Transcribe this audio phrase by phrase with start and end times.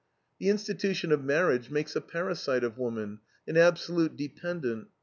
[0.39, 4.87] The institution of marriage makes a parasite of woman, an absolute dependent.